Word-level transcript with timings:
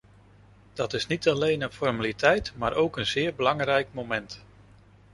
Dat 0.73 0.93
is 0.93 1.07
niet 1.07 1.27
alleen 1.29 1.61
een 1.61 1.71
formaliteit, 1.71 2.51
maar 2.55 2.73
ook 2.73 2.97
een 2.97 3.05
zeer 3.05 3.35
belangrijk 3.35 3.87
moment. 3.93 4.43